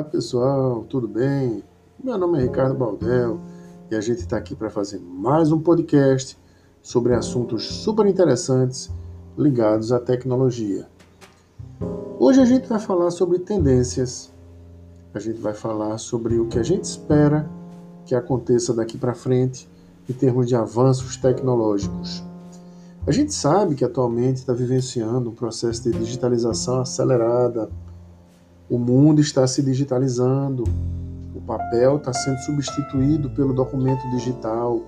[0.00, 1.62] Olá pessoal, tudo bem?
[2.02, 3.38] Meu nome é Ricardo Baldel
[3.90, 6.38] e a gente está aqui para fazer mais um podcast
[6.80, 8.90] sobre assuntos super interessantes
[9.36, 10.88] ligados à tecnologia.
[12.18, 14.32] Hoje a gente vai falar sobre tendências,
[15.12, 17.46] a gente vai falar sobre o que a gente espera
[18.06, 19.68] que aconteça daqui para frente
[20.08, 22.24] em termos de avanços tecnológicos.
[23.06, 27.68] A gente sabe que atualmente está vivenciando um processo de digitalização acelerada
[28.70, 30.62] o mundo está se digitalizando,
[31.34, 34.80] o papel está sendo substituído pelo documento digital.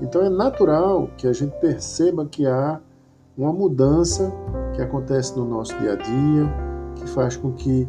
[0.00, 2.80] Então é natural que a gente perceba que há
[3.36, 4.32] uma mudança
[4.74, 6.48] que acontece no nosso dia a dia,
[6.96, 7.86] que faz com que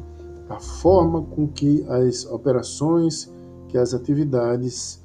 [0.50, 3.32] a forma com que as operações,
[3.70, 5.02] que as atividades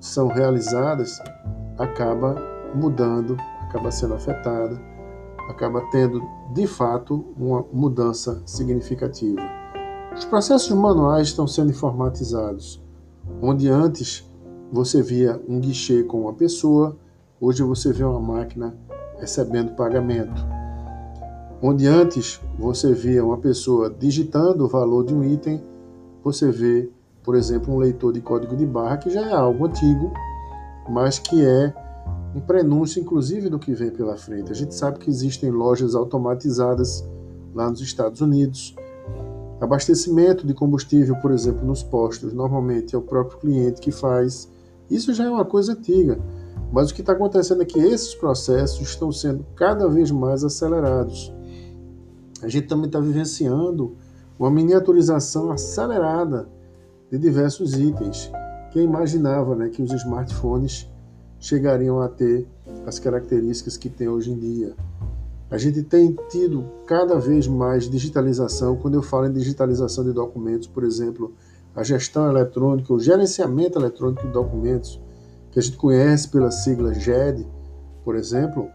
[0.00, 1.20] são realizadas
[1.78, 2.34] acaba
[2.74, 4.93] mudando, acaba sendo afetada
[5.48, 6.22] acaba tendo,
[6.52, 9.40] de fato, uma mudança significativa.
[10.16, 12.82] Os processos manuais estão sendo informatizados.
[13.42, 14.30] Onde antes
[14.70, 16.96] você via um guichê com uma pessoa,
[17.40, 18.76] hoje você vê uma máquina
[19.18, 20.44] recebendo pagamento.
[21.62, 25.62] Onde antes você via uma pessoa digitando o valor de um item,
[26.22, 26.90] você vê,
[27.22, 30.12] por exemplo, um leitor de código de barra que já é algo antigo,
[30.88, 31.74] mas que é
[32.34, 34.50] um prenúncio, inclusive, do que vem pela frente.
[34.50, 37.04] A gente sabe que existem lojas automatizadas
[37.54, 38.74] lá nos Estados Unidos.
[39.60, 44.50] Abastecimento de combustível, por exemplo, nos postos, normalmente é o próprio cliente que faz.
[44.90, 46.18] Isso já é uma coisa antiga.
[46.72, 51.32] Mas o que está acontecendo é que esses processos estão sendo cada vez mais acelerados.
[52.42, 53.96] A gente também está vivenciando
[54.36, 56.48] uma miniaturização acelerada
[57.10, 58.30] de diversos itens.
[58.72, 60.92] Quem imaginava né, que os smartphones
[61.44, 62.46] chegariam a ter
[62.86, 64.74] as características que tem hoje em dia.
[65.50, 68.76] A gente tem tido cada vez mais digitalização.
[68.76, 71.34] Quando eu falo em digitalização de documentos, por exemplo,
[71.76, 74.98] a gestão eletrônica, o gerenciamento eletrônico de documentos,
[75.52, 77.46] que a gente conhece pela sigla GED,
[78.02, 78.70] por exemplo,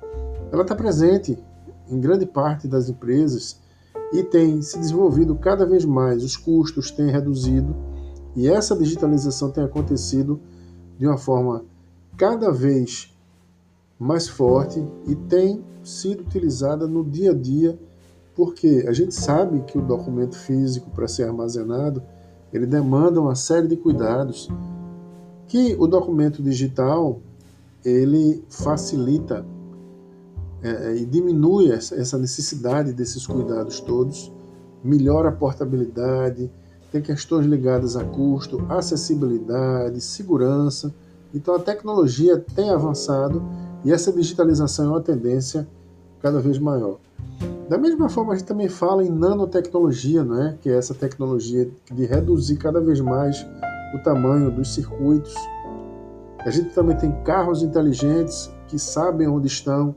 [0.52, 1.40] ela está presente
[1.90, 3.60] em grande parte das empresas
[4.14, 6.24] e tem se desenvolvido cada vez mais.
[6.24, 7.76] Os custos têm reduzido
[8.36, 10.40] e essa digitalização tem acontecido
[11.00, 11.66] de uma forma
[12.20, 13.18] cada vez
[13.98, 17.80] mais forte e tem sido utilizada no dia a dia,
[18.36, 22.04] porque a gente sabe que o documento físico, para ser armazenado,
[22.52, 24.50] ele demanda uma série de cuidados
[25.48, 27.22] que o documento digital
[27.86, 29.46] ele facilita
[30.62, 34.30] é, e diminui essa necessidade desses cuidados todos,
[34.84, 36.52] melhora a portabilidade,
[36.92, 40.94] tem questões ligadas a custo, acessibilidade, segurança.
[41.34, 43.44] Então a tecnologia tem avançado
[43.84, 45.68] e essa digitalização é uma tendência
[46.22, 46.98] cada vez maior.
[47.70, 50.58] Da mesma forma, a gente também fala em nanotecnologia, não é?
[50.60, 53.46] que é essa tecnologia de reduzir cada vez mais
[53.94, 55.36] o tamanho dos circuitos.
[56.40, 59.96] A gente também tem carros inteligentes que sabem onde estão,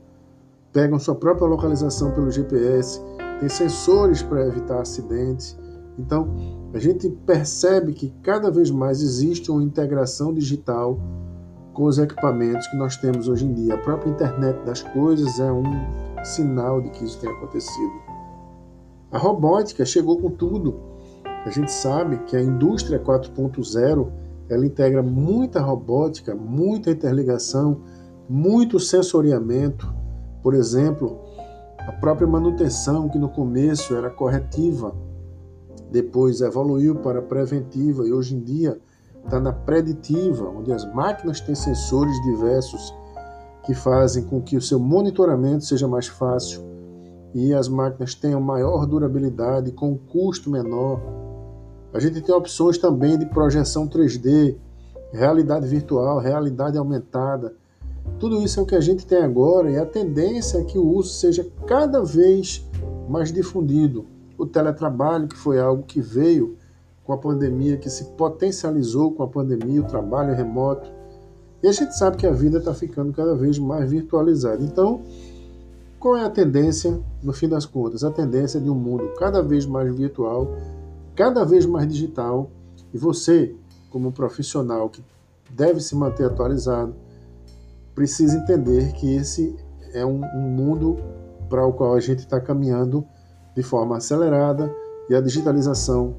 [0.71, 3.01] pegam sua própria localização pelo GPS,
[3.39, 5.57] tem sensores para evitar acidentes.
[5.97, 6.27] Então,
[6.73, 10.99] a gente percebe que cada vez mais existe uma integração digital
[11.73, 13.73] com os equipamentos que nós temos hoje em dia.
[13.73, 15.63] A própria internet das coisas é um
[16.23, 17.93] sinal de que isso tem acontecido.
[19.11, 20.75] A robótica chegou com tudo.
[21.45, 24.07] A gente sabe que a indústria 4.0
[24.49, 27.81] ela integra muita robótica, muita interligação,
[28.29, 29.93] muito sensoriamento.
[30.41, 31.19] Por exemplo,
[31.79, 34.95] a própria manutenção, que no começo era corretiva,
[35.91, 38.79] depois evoluiu para preventiva e hoje em dia
[39.23, 42.93] está na preditiva, onde as máquinas têm sensores diversos
[43.65, 46.61] que fazem com que o seu monitoramento seja mais fácil
[47.33, 51.01] e as máquinas tenham maior durabilidade com um custo menor.
[51.93, 54.57] A gente tem opções também de projeção 3D,
[55.11, 57.55] realidade virtual, realidade aumentada.
[58.19, 60.85] Tudo isso é o que a gente tem agora e a tendência é que o
[60.85, 62.67] uso seja cada vez
[63.07, 64.05] mais difundido
[64.37, 66.57] o teletrabalho, que foi algo que veio
[67.03, 70.89] com a pandemia, que se potencializou com a pandemia, o trabalho remoto.
[71.61, 74.63] E a gente sabe que a vida está ficando cada vez mais virtualizada.
[74.63, 75.01] Então,
[75.99, 78.03] qual é a tendência, no fim das contas?
[78.03, 80.47] A tendência de um mundo cada vez mais virtual,
[81.15, 82.49] cada vez mais digital.
[82.93, 83.55] E você,
[83.89, 85.03] como profissional que
[85.49, 86.93] deve se manter atualizado,
[87.95, 89.55] precisa entender que esse
[89.93, 90.97] é um, um mundo
[91.49, 93.05] para o qual a gente está caminhando
[93.55, 94.73] de forma acelerada
[95.09, 96.15] e a digitalização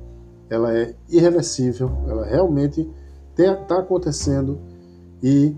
[0.49, 2.89] ela é irreversível, ela realmente
[3.37, 4.59] está acontecendo
[5.23, 5.57] e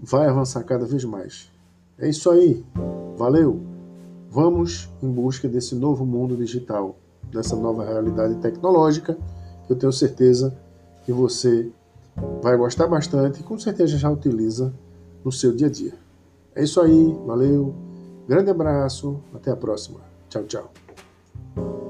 [0.00, 1.50] vai avançar cada vez mais.
[1.98, 2.64] É isso aí,
[3.16, 3.60] valeu!
[4.30, 6.96] Vamos em busca desse novo mundo digital.
[7.30, 9.16] dessa nova realidade tecnológica,
[9.66, 10.56] que eu tenho certeza
[11.04, 11.70] que você
[12.42, 14.72] vai gostar bastante e com certeza já utiliza
[15.24, 15.94] no seu dia a dia.
[16.54, 17.74] É isso aí, valeu,
[18.26, 20.00] grande abraço, até a próxima.
[20.28, 21.87] Tchau, tchau.